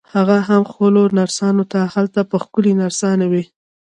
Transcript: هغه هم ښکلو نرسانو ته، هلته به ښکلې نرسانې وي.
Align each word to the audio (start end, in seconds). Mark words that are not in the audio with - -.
هغه 0.13 0.37
هم 0.47 0.61
ښکلو 0.71 1.03
نرسانو 1.17 1.63
ته، 1.71 1.79
هلته 1.93 2.19
به 2.29 2.37
ښکلې 2.43 2.73
نرسانې 2.81 3.27
وي. 3.31 3.43